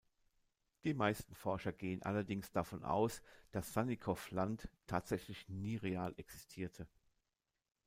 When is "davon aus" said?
2.51-3.21